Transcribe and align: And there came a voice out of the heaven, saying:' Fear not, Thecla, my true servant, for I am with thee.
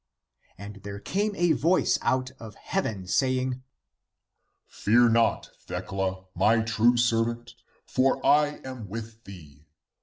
And 0.57 0.77
there 0.77 0.99
came 0.99 1.35
a 1.35 1.51
voice 1.51 1.99
out 2.01 2.31
of 2.39 2.53
the 2.53 2.59
heaven, 2.61 3.05
saying:' 3.05 3.61
Fear 4.81 5.09
not, 5.09 5.51
Thecla, 5.67 6.25
my 6.33 6.61
true 6.63 6.97
servant, 6.97 7.53
for 7.85 8.19
I 8.25 8.61
am 8.65 8.87
with 8.89 9.23
thee. 9.25 9.67